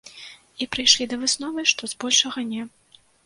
І 0.63 0.67
прыйшлі 0.75 1.07
да 1.11 1.19
высновы, 1.25 1.65
што, 1.73 1.91
з 1.93 2.01
большага, 2.05 2.47
не. 2.57 2.63